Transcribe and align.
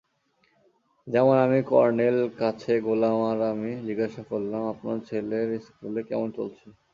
যেমন 1.07 1.35
আমি 1.45 1.59
কর্নেল 1.71 2.17
কাছে 2.39 2.73
গেলাম 2.85 3.15
আর 3.29 3.39
আমি 3.51 3.71
জিজ্ঞাসা 3.87 4.21
করলাম 4.31 4.61
আপনার 4.73 4.97
ছেলের 5.07 5.47
স্কুল 5.65 5.95
কেমন 6.09 6.27
চলছে? 6.37 6.65